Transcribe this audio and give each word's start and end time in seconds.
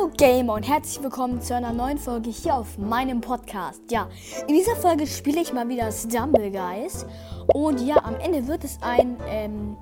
Hallo 0.00 0.12
Gamer 0.16 0.54
und 0.54 0.66
herzlich 0.66 1.02
willkommen 1.02 1.42
zu 1.42 1.54
einer 1.54 1.72
neuen 1.72 1.98
Folge 1.98 2.30
hier 2.30 2.54
auf 2.54 2.78
meinem 2.78 3.20
Podcast. 3.20 3.82
Ja, 3.90 4.08
in 4.46 4.54
dieser 4.54 4.76
Folge 4.76 5.06
spiele 5.06 5.42
ich 5.42 5.52
mal 5.52 5.68
wieder 5.68 5.92
Stumble 5.92 6.50
Guys. 6.50 7.04
Und 7.52 7.80
ja, 7.80 7.96
am 8.02 8.14
Ende 8.16 8.46
wird 8.46 8.64
es 8.64 8.78
ein 8.80 9.18
ähm, 9.28 9.76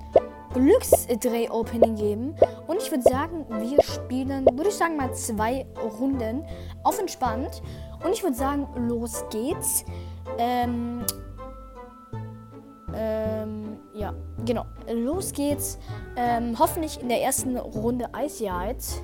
Glücksdreh-Opening 0.53 1.95
geben. 1.95 2.35
Und 2.67 2.77
ich 2.81 2.91
würde 2.91 3.03
sagen, 3.03 3.45
wir 3.49 3.81
spielen, 3.81 4.45
würde 4.45 4.69
ich 4.69 4.75
sagen, 4.75 4.97
mal 4.97 5.13
zwei 5.13 5.65
Runden 5.99 6.43
auf 6.83 6.99
entspannt. 6.99 7.61
Und 8.03 8.11
ich 8.11 8.21
würde 8.21 8.35
sagen, 8.35 8.67
los 8.89 9.23
geht's. 9.29 9.85
Ähm, 10.37 11.05
ähm, 12.93 13.77
ja, 13.93 14.13
genau. 14.45 14.65
Los 14.91 15.31
geht's. 15.31 15.79
Ähm, 16.17 16.57
hoffentlich 16.59 16.99
in 17.01 17.07
der 17.07 17.21
ersten 17.21 17.55
Runde 17.55 18.13
Eisjagd. 18.13 19.01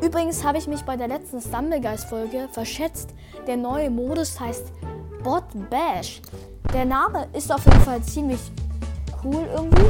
Übrigens 0.00 0.44
habe 0.44 0.58
ich 0.58 0.66
mich 0.66 0.82
bei 0.82 0.96
der 0.96 1.08
letzten 1.08 1.40
Stumblegeist-Folge 1.40 2.48
verschätzt. 2.52 3.10
Der 3.46 3.56
neue 3.56 3.90
Modus 3.90 4.38
heißt 4.38 4.72
Bot 5.22 5.44
Bash. 5.70 6.20
Der 6.72 6.84
Name 6.84 7.26
ist 7.32 7.52
auf 7.52 7.64
jeden 7.64 7.80
Fall 7.80 8.02
ziemlich 8.02 8.40
cool 9.24 9.48
irgendwie. 9.54 9.86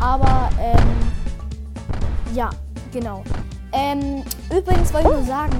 Aber, 0.00 0.48
ähm, 0.60 0.88
ja, 2.34 2.50
genau. 2.92 3.22
Ähm, 3.72 4.24
übrigens 4.54 4.92
wollte 4.92 5.08
ich 5.08 5.14
nur 5.14 5.24
sagen, 5.24 5.56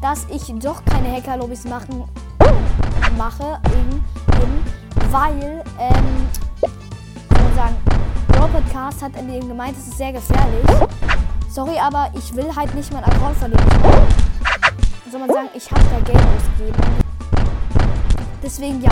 dass 0.00 0.26
ich 0.30 0.42
doch 0.60 0.84
keine 0.84 1.12
Hacker-Lobbys 1.12 1.64
machen, 1.64 2.04
mache, 3.16 3.58
eben, 3.66 4.04
eben 4.42 4.64
weil, 5.10 5.62
ähm, 5.78 6.28
ich 6.62 7.56
sagen, 7.56 7.76
Robert 8.40 8.70
Cast 8.72 9.02
hat 9.02 9.12
eben 9.16 9.48
gemeint, 9.48 9.76
es 9.76 9.88
ist 9.88 9.98
sehr 9.98 10.12
gefährlich. 10.12 10.64
Sorry, 11.50 11.76
aber 11.80 12.08
ich 12.14 12.32
will 12.36 12.54
halt 12.54 12.72
nicht 12.76 12.92
meinen 12.92 13.02
Account 13.02 13.36
verlieren. 13.36 13.64
Soll 15.10 15.18
man 15.18 15.28
sagen, 15.28 15.48
ich 15.52 15.68
habe 15.68 15.82
da 15.90 15.98
Geld 15.98 16.24
ausgegeben. 16.24 16.80
Deswegen 18.40 18.80
ja. 18.80 18.90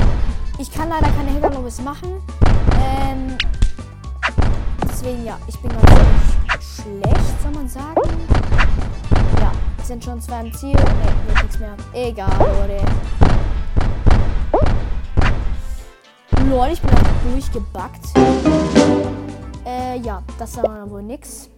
Ich 0.58 0.72
kann 0.72 0.88
leider 0.88 1.06
keine 1.12 1.34
Hacker-Lobbies 1.34 1.80
machen. 1.82 2.20
Ähm, 2.82 3.38
deswegen 4.82 5.24
ja, 5.24 5.38
ich 5.46 5.56
bin 5.60 5.70
ganz 5.70 5.84
schlecht, 6.60 7.42
soll 7.42 7.52
man 7.52 7.68
sagen. 7.68 8.26
Ja, 9.38 9.52
sind 9.84 10.02
schon 10.02 10.20
zwei 10.20 10.40
im 10.40 10.52
Ziel. 10.52 10.72
Ne, 10.72 11.28
wird 11.28 11.42
nichts 11.44 11.60
mehr. 11.60 11.76
Egal, 11.92 12.28
Leute. 12.38 12.84
Lol, 16.50 16.68
ich 16.72 16.82
bin 16.82 16.90
einfach 16.90 17.12
durchgebackt. 17.30 18.04
Äh, 19.64 19.98
ja, 20.00 20.24
das 20.40 20.56
war 20.56 20.90
wohl 20.90 21.04
nix. 21.04 21.50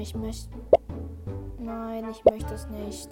Ich 0.00 0.14
möchte. 0.14 0.48
Nein, 1.58 2.06
ich 2.10 2.24
möchte 2.24 2.54
es 2.54 2.68
nicht. 2.68 3.08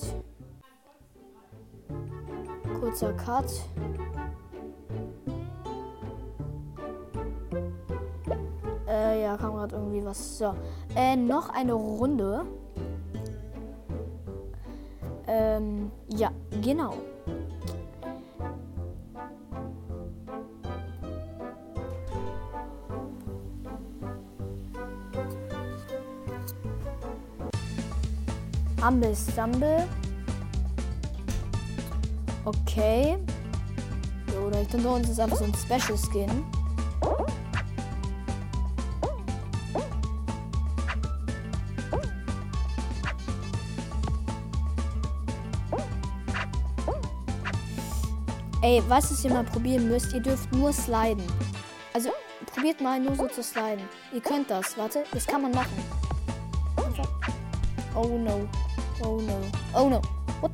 Kurzer 2.81 3.13
Cut. 3.13 3.51
Äh, 8.89 9.23
ja, 9.23 9.37
kam 9.37 9.55
gerade 9.55 9.77
irgendwie 9.77 10.05
was. 10.05 10.39
So. 10.39 10.55
Äh, 10.97 11.17
noch 11.17 11.51
eine 11.51 11.75
Runde. 11.75 12.45
Ähm, 15.27 15.93
ja, 16.09 16.31
genau. 16.61 16.95
Humble 28.83 29.15
Stumble. 29.15 29.87
Okay. 32.45 33.19
Oder 34.47 34.63
ich 34.63 34.69
denke, 34.69 34.89
uns 34.89 35.09
ist 35.09 35.21
einfach 35.21 35.37
so 35.37 35.45
ein 35.45 35.55
Special 35.55 35.99
Skin. 35.99 36.45
Ey, 48.63 48.83
was 48.89 49.11
ist 49.11 49.25
ihr 49.25 49.33
mal 49.33 49.45
probieren 49.45 49.89
müsst, 49.89 50.13
ihr 50.13 50.21
dürft 50.21 50.53
nur 50.53 50.73
sliden. 50.73 51.25
Also 51.93 52.11
probiert 52.55 52.81
mal 52.81 53.01
nur 53.01 53.17
so 53.17 53.27
zu 53.27 53.43
sliden. 53.43 53.83
Ihr 54.13 54.21
könnt 54.21 54.51
das. 54.51 54.77
Warte, 54.77 55.05
das 55.13 55.27
kann 55.27 55.43
man 55.43 55.53
machen. 55.53 55.83
Oh 57.95 58.19
no. 58.19 58.49
Oh 59.03 59.21
no. 59.21 59.41
Oh 59.75 59.89
no. 59.89 60.01
What? 60.41 60.53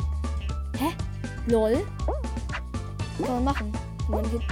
Hä? 0.78 0.94
Lol? 1.46 1.86
Kann 3.18 3.34
man 3.34 3.44
machen? 3.44 3.72
Man 4.08 4.22
geht. 4.30 4.42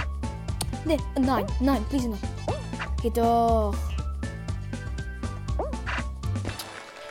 Nee, 0.85 0.99
nein, 1.19 1.45
nein, 1.59 1.83
please 1.89 2.07
noch. 2.07 2.17
Geht 3.01 3.17
doch. 3.17 3.73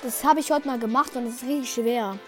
Das 0.03 0.23
habe 0.23 0.41
ich 0.41 0.51
heute 0.51 0.67
mal 0.67 0.79
gemacht 0.79 1.17
und 1.17 1.27
es 1.27 1.37
ist 1.37 1.45
richtig 1.45 1.73
schwer. 1.73 2.19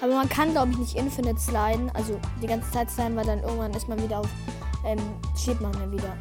Aber 0.00 0.14
man 0.14 0.28
kann, 0.28 0.50
glaube 0.50 0.72
ich, 0.72 0.78
nicht 0.78 0.96
Infinite 0.96 1.38
sliden. 1.38 1.90
Also 1.94 2.18
die 2.42 2.46
ganze 2.46 2.70
Zeit 2.72 2.90
sliden, 2.90 3.16
weil 3.16 3.26
dann 3.26 3.40
irgendwann 3.40 3.72
ist 3.72 3.88
man 3.88 4.02
wieder 4.02 4.20
auf. 4.20 4.28
Ähm, 4.84 4.98
steht 5.36 5.60
man 5.60 5.72
dann 5.72 5.92
wieder. 5.92 6.16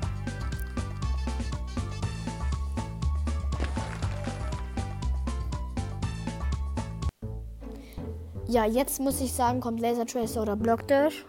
Ja, 8.51 8.65
jetzt 8.65 8.99
muss 8.99 9.21
ich 9.21 9.31
sagen, 9.31 9.59
kommt 9.59 9.79
Laser 9.79 10.07
Tracer 10.07 10.41
oder 10.41 10.55
Block 10.55 10.87
Dash. 10.87 11.23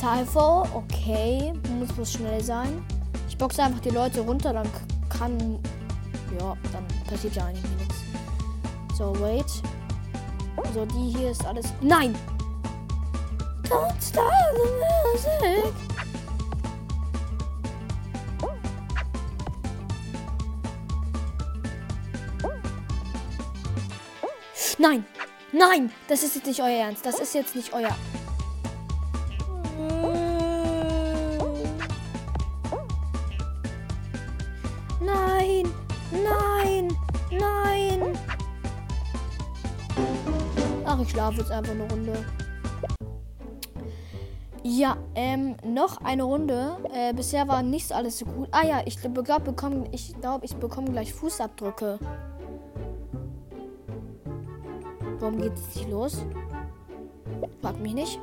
Typho, 0.00 0.62
okay, 0.72 1.52
muss 1.78 1.90
was 1.98 2.14
schnell 2.14 2.42
sein. 2.42 2.82
Ich 3.28 3.36
boxe 3.36 3.62
einfach 3.62 3.80
die 3.80 3.90
Leute 3.90 4.22
runter, 4.22 4.54
dann 4.54 4.68
kann. 5.10 5.58
Ja, 6.40 6.56
dann 6.72 6.86
passiert 7.06 7.36
ja 7.36 7.44
eigentlich 7.44 7.76
nichts. 7.76 7.96
So, 8.96 9.12
wait. 9.20 9.73
So, 10.72 10.86
die 10.86 11.16
hier 11.16 11.30
ist 11.30 11.44
alles. 11.44 11.66
Nein! 11.80 12.14
Don't 13.68 13.92
stop 14.00 14.32
the 14.54 14.62
music! 15.12 15.74
Nein! 24.78 25.04
Nein! 25.52 25.92
Das 26.08 26.22
ist 26.22 26.34
jetzt 26.34 26.46
nicht 26.46 26.60
euer 26.60 26.68
Ernst. 26.68 27.06
Das 27.06 27.20
ist 27.20 27.34
jetzt 27.34 27.54
nicht 27.54 27.72
euer. 27.72 27.96
Ach, 40.96 41.00
ich 41.00 41.10
schlafe 41.10 41.38
jetzt 41.38 41.50
einfach 41.50 41.72
eine 41.72 41.90
Runde. 41.90 42.24
Ja, 44.62 44.96
ähm, 45.16 45.56
noch 45.66 45.96
eine 46.04 46.22
Runde. 46.22 46.76
Äh, 46.94 47.12
bisher 47.12 47.48
war 47.48 47.64
nicht 47.64 47.90
alles 47.90 48.18
so 48.18 48.26
gut. 48.26 48.46
Ah 48.52 48.64
ja, 48.64 48.80
ich 48.84 49.00
glaube, 49.00 49.24
bekomme, 49.40 49.88
ich 49.90 50.14
glaube, 50.20 50.44
ich 50.44 50.54
bekomme 50.54 50.92
gleich 50.92 51.12
Fußabdrücke. 51.12 51.98
Warum 55.18 55.38
geht 55.38 55.54
es 55.54 55.74
nicht 55.74 55.90
los? 55.90 56.24
Frag 57.60 57.80
mich 57.80 57.94
nicht. 57.94 58.20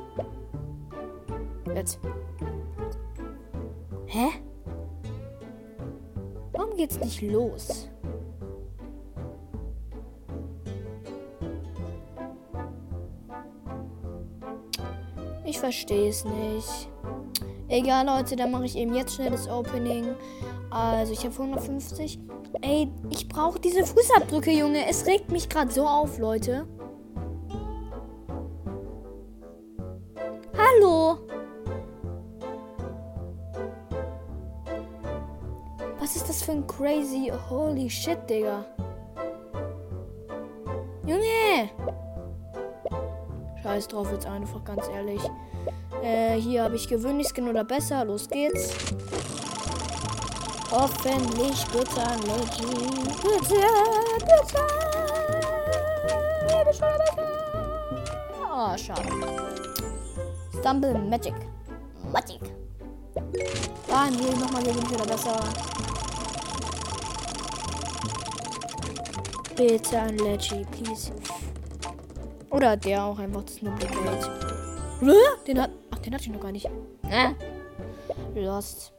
Jetzt. 1.74 1.98
Hä? 4.06 4.28
Warum 6.52 6.74
geht's 6.78 6.98
nicht 6.98 7.20
los? 7.20 7.91
Ich 15.52 15.58
verstehe 15.58 16.08
es 16.08 16.24
nicht. 16.24 16.88
Egal, 17.68 18.06
Leute, 18.06 18.36
dann 18.36 18.52
mache 18.52 18.64
ich 18.64 18.74
eben 18.74 18.94
jetzt 18.94 19.16
schnell 19.16 19.30
das 19.30 19.46
Opening. 19.46 20.14
Also, 20.70 21.12
ich 21.12 21.26
habe 21.26 21.34
150. 21.34 22.18
Ey, 22.62 22.90
ich 23.10 23.28
brauche 23.28 23.60
diese 23.60 23.84
Fußabdrücke, 23.84 24.50
Junge. 24.50 24.88
Es 24.88 25.06
regt 25.06 25.30
mich 25.30 25.50
gerade 25.50 25.70
so 25.70 25.86
auf, 25.86 26.18
Leute. 26.18 26.66
Hallo. 30.56 31.18
Was 36.00 36.16
ist 36.16 36.30
das 36.30 36.42
für 36.42 36.52
ein 36.52 36.66
crazy 36.66 37.30
holy 37.50 37.90
shit, 37.90 38.18
Digga? 38.26 38.64
Scheiß 43.72 43.88
drauf 43.88 44.12
jetzt 44.12 44.26
einfach, 44.26 44.62
ganz 44.64 44.86
ehrlich. 44.88 45.22
Äh, 46.02 46.38
hier 46.38 46.64
habe 46.64 46.76
ich 46.76 46.86
gewöhnlich 46.86 47.28
Skin 47.28 47.48
oder 47.48 47.64
besser. 47.64 48.04
Los 48.04 48.28
geht's. 48.28 48.74
Hoffentlich 50.70 51.64
bitte 51.68 52.02
ein 52.02 52.20
Legend. 52.20 53.22
Bitte, 53.22 53.62
bitte. 54.18 54.58
Oh, 58.44 58.76
schade. 58.76 59.08
Stumble 60.60 60.98
Magic. 60.98 61.34
Magic. 62.12 62.40
Ah, 63.90 64.10
nee, 64.10 64.38
nochmal 64.38 64.62
gewöhnlich 64.64 64.92
oder 64.92 65.06
besser. 65.06 65.40
Bitte 69.56 69.98
ein 69.98 70.18
Leggy, 70.18 70.66
please. 70.72 71.10
Oder 72.52 72.76
der 72.76 73.04
auch 73.04 73.18
einfach 73.18 73.42
das 73.44 73.56
Duplicate. 73.56 74.30
Den 75.46 75.60
hat. 75.60 75.70
Ach, 75.90 75.98
den 75.98 76.14
hatte 76.14 76.24
ich 76.24 76.30
noch 76.30 76.40
gar 76.40 76.52
nicht. 76.52 76.68
Äh. 77.08 77.30
Lost. 78.40 78.92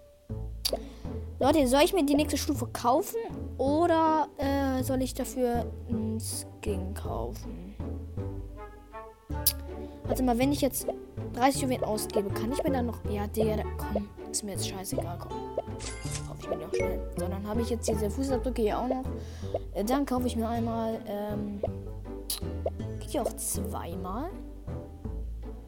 Leute, 1.39 1.67
soll 1.67 1.81
ich 1.83 1.93
mir 1.93 2.05
die 2.05 2.15
nächste 2.15 2.37
Stufe 2.37 2.67
kaufen? 2.67 3.17
Oder 3.57 4.27
äh, 4.37 4.83
soll 4.83 5.01
ich 5.01 5.13
dafür 5.13 5.65
einen 5.87 6.19
Skin 6.19 6.93
kaufen? 6.93 7.75
Warte 10.05 10.23
mal, 10.23 10.37
wenn 10.37 10.51
ich 10.51 10.61
jetzt 10.61 10.87
30 11.35 11.61
Juwelen 11.61 11.83
ausgebe, 11.83 12.29
kann 12.29 12.51
ich 12.51 12.63
mir 12.63 12.71
dann 12.71 12.87
noch. 12.87 12.99
Ja, 13.09 13.27
Digga, 13.27 13.63
komm. 13.77 14.09
Ist 14.31 14.43
mir 14.43 14.51
jetzt 14.51 14.67
scheißegal, 14.67 15.17
komm. 15.19 15.31
Kaufe 16.27 16.39
ich 16.41 16.49
mir 16.49 16.57
noch 16.57 16.73
schnell. 16.73 16.99
So, 17.17 17.27
dann 17.27 17.47
habe 17.47 17.61
ich 17.61 17.69
jetzt 17.69 17.87
diese 17.87 18.09
Fußabdrücke 18.09 18.63
hier 18.63 18.79
auch 18.79 18.87
noch. 18.87 19.05
Äh, 19.75 19.83
dann 19.83 20.05
kaufe 20.05 20.25
ich 20.25 20.35
mir 20.35 20.49
einmal. 20.49 20.99
Ähm, 21.07 21.61
hier 23.13 23.21
auch 23.21 23.35
zweimal? 23.35 24.29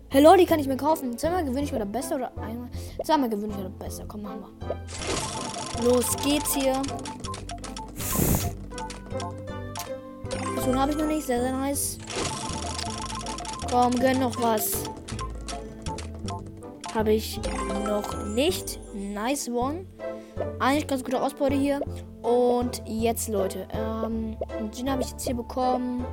Hello, 0.09 0.35
die 0.35 0.45
kann 0.45 0.59
ich 0.59 0.67
mir 0.67 0.77
kaufen. 0.77 1.17
Zweimal 1.17 1.45
gewöhnlich 1.45 1.73
oder 1.73 1.85
besser 1.85 2.15
oder 2.15 2.37
einmal? 2.37 2.69
Zweimal 3.03 3.29
gewöhnlich 3.29 3.57
oder 3.57 3.69
besser. 3.69 4.05
Komm, 4.07 4.23
machen 4.23 4.43
wir. 4.59 5.89
Los 5.89 6.15
geht's 6.23 6.53
hier. 6.55 6.81
So 10.65 10.73
habe 10.75 10.91
ich 10.91 10.97
noch 10.97 11.05
nicht. 11.05 11.25
Sehr, 11.25 11.41
sehr 11.41 11.51
nice. 11.51 11.97
Komm, 13.69 13.93
gönn 13.99 14.19
noch 14.19 14.41
was. 14.41 14.83
Habe 16.93 17.13
ich 17.13 17.39
noch 17.85 18.25
nicht. 18.27 18.79
Nice 18.93 19.49
one. 19.49 19.85
Eigentlich 20.59 20.87
ganz 20.87 21.03
gute 21.03 21.21
Ausbeute 21.21 21.55
hier. 21.55 21.81
Und 22.21 22.81
jetzt, 22.87 23.27
Leute. 23.27 23.67
Ähm, 23.73 24.35
den 24.77 24.89
habe 24.89 25.01
ich 25.01 25.11
jetzt 25.11 25.25
hier 25.25 25.35
bekommen. 25.35 26.05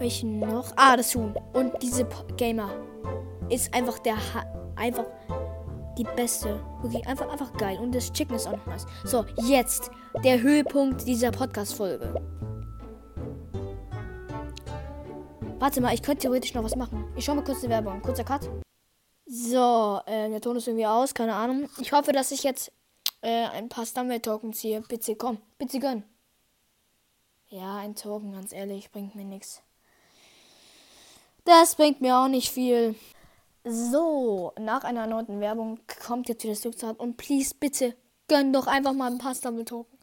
Welchen 0.00 0.38
noch? 0.38 0.72
Ah, 0.76 0.96
das 0.96 1.14
Huhn. 1.14 1.34
Und 1.52 1.74
diese 1.82 2.08
Gamer 2.38 2.70
ist 3.50 3.74
einfach 3.74 3.98
der 3.98 4.16
ha 4.16 4.46
einfach 4.74 5.04
die 5.98 6.04
beste. 6.16 6.58
Wirklich 6.80 7.06
einfach 7.06 7.28
einfach 7.28 7.52
geil. 7.58 7.78
Und 7.78 7.94
das 7.94 8.10
Chicken 8.10 8.34
ist 8.34 8.46
auch 8.46 8.56
noch 8.56 8.66
nice. 8.66 8.86
So, 9.04 9.26
jetzt 9.42 9.90
der 10.24 10.40
Höhepunkt 10.40 11.06
dieser 11.06 11.30
Podcast-Folge. 11.30 12.14
Warte 15.58 15.82
mal, 15.82 15.92
ich 15.92 16.02
könnte 16.02 16.22
theoretisch 16.22 16.54
noch 16.54 16.64
was 16.64 16.76
machen. 16.76 17.04
Ich 17.14 17.26
schau 17.26 17.34
mal 17.34 17.44
kurz 17.44 17.60
die 17.60 17.68
Werbung. 17.68 18.00
Kurzer 18.00 18.24
Cut. 18.24 18.48
So, 19.26 20.00
äh, 20.06 20.30
der 20.30 20.40
Ton 20.40 20.56
ist 20.56 20.66
irgendwie 20.66 20.86
aus, 20.86 21.12
keine 21.12 21.34
Ahnung. 21.34 21.68
Ich 21.78 21.92
hoffe, 21.92 22.12
dass 22.12 22.32
ich 22.32 22.42
jetzt 22.42 22.72
äh, 23.20 23.48
ein 23.48 23.68
paar 23.68 23.84
Stumble-Tokens 23.84 24.60
ziehe. 24.60 24.80
Bitte, 24.80 25.14
komm, 25.14 25.42
bitte 25.58 25.78
gönn. 25.78 26.04
Ja, 27.48 27.76
ein 27.76 27.94
Token, 27.94 28.32
ganz 28.32 28.54
ehrlich, 28.54 28.90
bringt 28.90 29.14
mir 29.14 29.26
nichts. 29.26 29.62
Das 31.44 31.74
bringt 31.76 32.00
mir 32.00 32.16
auch 32.16 32.28
nicht 32.28 32.50
viel. 32.50 32.94
So, 33.64 34.52
nach 34.58 34.84
einer 34.84 35.02
erneuten 35.02 35.40
Werbung 35.40 35.80
kommt 36.06 36.28
jetzt 36.28 36.42
wieder 36.42 36.54
das 36.54 36.62
Glücksrad 36.62 36.98
und 36.98 37.16
please, 37.16 37.54
bitte, 37.58 37.94
gönn 38.28 38.52
doch 38.52 38.66
einfach 38.66 38.94
mal 38.94 39.10
ein 39.10 39.18
paar 39.18 39.34
Stumble-Token. 39.34 39.98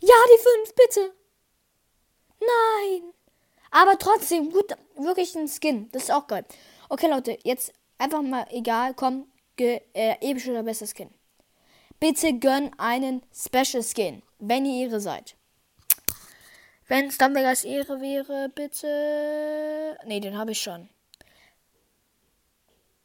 Ja, 0.00 0.14
die 0.26 0.42
fünf, 0.42 0.74
bitte. 0.74 1.14
Nein. 2.40 3.12
Aber 3.70 3.98
trotzdem, 3.98 4.50
gut, 4.50 4.72
wirklich 4.96 5.34
ein 5.36 5.48
Skin. 5.48 5.90
Das 5.92 6.04
ist 6.04 6.12
auch 6.12 6.26
geil. 6.26 6.44
Okay, 6.88 7.08
Leute, 7.08 7.38
jetzt 7.44 7.72
einfach 7.98 8.22
mal 8.22 8.46
egal, 8.50 8.94
komm, 8.94 9.30
ge, 9.56 9.80
äh, 9.92 10.16
episch 10.20 10.48
oder 10.48 10.62
besser 10.62 10.86
Skin. 10.86 11.10
Bitte 11.98 12.32
gönn 12.32 12.70
einen 12.78 13.22
Special 13.34 13.82
Skin, 13.82 14.22
wenn 14.38 14.64
ihr 14.64 14.86
ihre 14.86 15.00
seid. 15.00 15.36
Wenn 16.90 17.08
als 17.46 17.62
Ehre 17.62 18.00
wäre, 18.00 18.48
bitte. 18.52 19.96
Ne, 20.06 20.20
den 20.20 20.36
habe 20.36 20.50
ich 20.50 20.60
schon. 20.60 20.88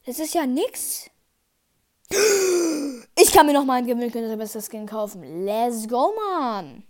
Das 0.07 0.17
ist 0.17 0.33
ja 0.33 0.47
nix. 0.47 1.07
Ich 3.15 3.31
kann 3.31 3.45
mir 3.45 3.53
noch 3.53 3.63
mal 3.63 3.75
einen 3.75 3.85
gewöhnlichen 3.85 4.39
besser 4.39 4.61
Skin 4.61 4.87
kaufen. 4.87 5.45
Let's 5.45 5.87
go, 5.87 6.15
man. 6.15 6.83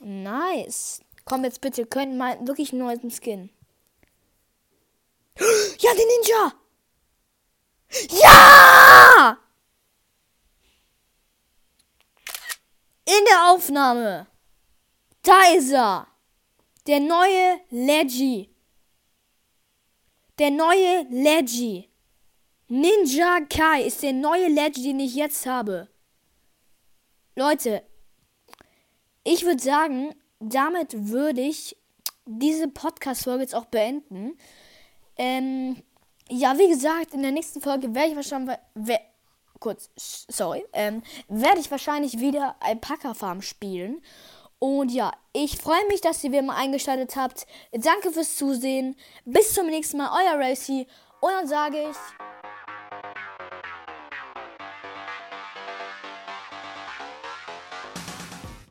Nice. 0.00 1.02
Komm 1.26 1.44
jetzt 1.44 1.60
bitte, 1.60 1.84
können 1.84 2.16
mal 2.16 2.38
wirklich 2.46 2.72
einen 2.72 2.80
neuen 2.80 3.10
Skin. 3.10 3.50
Ja, 5.78 5.90
den 5.92 6.08
Ninja! 6.08 6.52
Ja! 8.22 9.38
In 13.04 13.24
der 13.26 13.52
Aufnahme. 13.52 14.26
Da 15.22 15.54
ist 15.54 15.72
er. 15.72 16.06
Der 16.88 17.00
neue 17.00 17.60
Leggy. 17.68 18.48
Der 20.38 20.50
neue 20.50 21.02
Leggy. 21.10 21.90
Ninja 22.68 23.40
Kai 23.40 23.82
ist 23.82 24.02
der 24.02 24.14
neue 24.14 24.48
Leggy, 24.48 24.84
den 24.84 25.00
ich 25.00 25.14
jetzt 25.14 25.44
habe. 25.44 25.88
Leute, 27.36 27.82
ich 29.22 29.44
würde 29.44 29.62
sagen, 29.62 30.14
damit 30.40 31.10
würde 31.10 31.42
ich 31.42 31.76
diese 32.24 32.68
Podcast-Folge 32.68 33.42
jetzt 33.42 33.54
auch 33.54 33.66
beenden. 33.66 34.38
Ähm, 35.18 35.82
ja, 36.30 36.58
wie 36.58 36.68
gesagt, 36.68 37.12
in 37.12 37.20
der 37.20 37.32
nächsten 37.32 37.60
Folge 37.60 37.94
werde 37.94 38.08
ich 38.08 38.16
wahrscheinlich. 38.16 38.56
Kurz, 39.60 39.90
sorry. 39.96 40.64
Ähm, 40.72 41.02
werde 41.28 41.60
ich 41.60 41.70
wahrscheinlich 41.70 42.18
wieder 42.18 42.56
Alpaka 42.60 43.12
Farm 43.12 43.42
spielen. 43.42 44.00
Und 44.60 44.90
ja, 44.90 45.12
ich 45.32 45.56
freue 45.58 45.86
mich, 45.88 46.00
dass 46.00 46.24
ihr 46.24 46.32
wieder 46.32 46.42
mal 46.42 46.56
eingeschaltet 46.56 47.16
habt. 47.16 47.46
Danke 47.72 48.10
fürs 48.10 48.36
Zusehen. 48.36 48.96
Bis 49.24 49.54
zum 49.54 49.66
nächsten 49.66 49.98
Mal, 49.98 50.10
euer 50.12 50.40
Racy. 50.40 50.86
Und 51.20 51.30
dann 51.30 51.46
sage 51.46 51.90
ich. 51.90 52.37